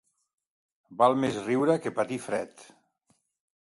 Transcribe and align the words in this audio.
Val 1.03 1.19
més 1.25 1.39
riure 1.43 1.79
que 1.87 1.95
patir 2.01 2.21
fred. 2.29 2.69